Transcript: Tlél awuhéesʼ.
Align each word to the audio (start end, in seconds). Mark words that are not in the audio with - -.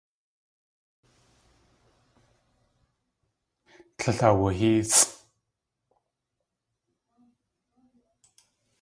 Tlél 3.97 4.19
awuhéesʼ. 4.29 5.09